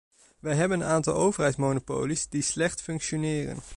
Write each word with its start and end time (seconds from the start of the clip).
Wij 0.39 0.55
hebben 0.55 0.79
een 0.79 0.87
aantal 0.87 1.13
overheidsmonopolies 1.13 2.27
die 2.29 2.41
slecht 2.41 2.81
functioneren. 2.81 3.57